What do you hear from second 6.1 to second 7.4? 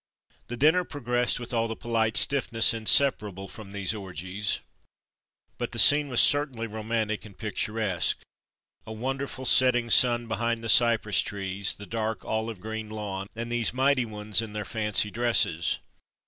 certainly romantic and